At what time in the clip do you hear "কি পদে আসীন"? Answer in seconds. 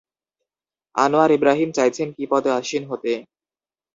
2.15-2.83